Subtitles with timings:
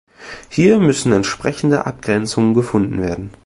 [0.49, 3.29] Hier müssen entsprechende Abgrenzungen gefunden werden.